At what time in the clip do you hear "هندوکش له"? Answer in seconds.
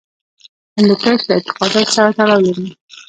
0.77-1.33